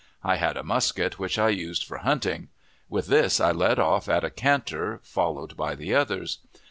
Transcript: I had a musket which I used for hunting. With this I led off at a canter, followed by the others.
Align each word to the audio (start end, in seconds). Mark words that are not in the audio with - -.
I 0.23 0.37
had 0.37 0.57
a 0.57 0.63
musket 0.63 1.19
which 1.19 1.37
I 1.37 1.49
used 1.49 1.83
for 1.83 1.99
hunting. 1.99 2.47
With 2.89 3.05
this 3.05 3.39
I 3.39 3.51
led 3.51 3.77
off 3.77 4.09
at 4.09 4.23
a 4.23 4.31
canter, 4.31 4.99
followed 5.03 5.55
by 5.55 5.75
the 5.75 5.93
others. 5.93 6.39